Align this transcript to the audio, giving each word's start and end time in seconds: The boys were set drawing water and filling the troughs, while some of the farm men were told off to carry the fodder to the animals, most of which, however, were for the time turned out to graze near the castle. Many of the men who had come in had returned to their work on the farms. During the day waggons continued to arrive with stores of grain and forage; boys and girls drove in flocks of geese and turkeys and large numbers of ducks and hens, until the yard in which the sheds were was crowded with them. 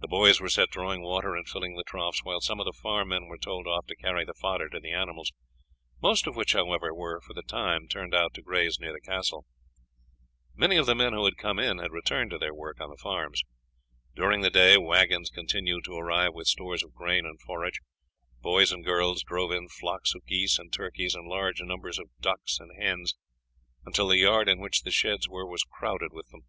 The 0.00 0.08
boys 0.08 0.40
were 0.40 0.48
set 0.48 0.70
drawing 0.70 1.00
water 1.02 1.36
and 1.36 1.48
filling 1.48 1.76
the 1.76 1.84
troughs, 1.84 2.24
while 2.24 2.40
some 2.40 2.58
of 2.58 2.64
the 2.66 2.72
farm 2.72 3.10
men 3.10 3.26
were 3.26 3.38
told 3.38 3.68
off 3.68 3.86
to 3.86 3.94
carry 3.94 4.24
the 4.24 4.34
fodder 4.34 4.68
to 4.68 4.80
the 4.80 4.90
animals, 4.90 5.30
most 6.02 6.26
of 6.26 6.34
which, 6.34 6.54
however, 6.54 6.92
were 6.92 7.20
for 7.20 7.34
the 7.34 7.44
time 7.44 7.86
turned 7.86 8.16
out 8.16 8.34
to 8.34 8.42
graze 8.42 8.80
near 8.80 8.92
the 8.92 9.00
castle. 9.00 9.46
Many 10.56 10.76
of 10.76 10.86
the 10.86 10.96
men 10.96 11.12
who 11.12 11.24
had 11.24 11.36
come 11.36 11.60
in 11.60 11.78
had 11.78 11.92
returned 11.92 12.32
to 12.32 12.38
their 12.38 12.52
work 12.52 12.80
on 12.80 12.90
the 12.90 12.96
farms. 12.96 13.44
During 14.16 14.40
the 14.40 14.50
day 14.50 14.76
waggons 14.76 15.30
continued 15.30 15.84
to 15.84 15.94
arrive 15.98 16.34
with 16.34 16.48
stores 16.48 16.82
of 16.82 16.92
grain 16.92 17.24
and 17.24 17.40
forage; 17.40 17.78
boys 18.40 18.72
and 18.72 18.84
girls 18.84 19.22
drove 19.22 19.52
in 19.52 19.68
flocks 19.68 20.16
of 20.16 20.26
geese 20.26 20.58
and 20.58 20.72
turkeys 20.72 21.14
and 21.14 21.28
large 21.28 21.62
numbers 21.62 22.00
of 22.00 22.10
ducks 22.20 22.58
and 22.58 22.72
hens, 22.76 23.14
until 23.86 24.08
the 24.08 24.18
yard 24.18 24.48
in 24.48 24.58
which 24.58 24.82
the 24.82 24.90
sheds 24.90 25.28
were 25.28 25.46
was 25.46 25.62
crowded 25.62 26.12
with 26.12 26.26
them. 26.30 26.40